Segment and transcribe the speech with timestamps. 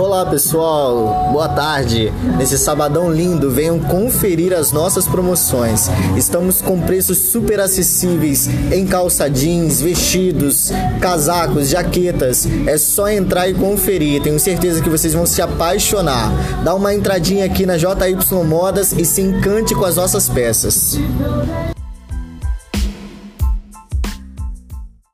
[0.00, 2.10] Olá pessoal, boa tarde.
[2.38, 5.90] Nesse sabadão lindo, venham conferir as nossas promoções.
[6.16, 10.70] Estamos com preços super acessíveis em calça jeans, vestidos,
[11.02, 12.48] casacos, jaquetas.
[12.66, 14.22] É só entrar e conferir.
[14.22, 16.32] Tenho certeza que vocês vão se apaixonar.
[16.64, 20.98] Dá uma entradinha aqui na JY Modas e se encante com as nossas peças.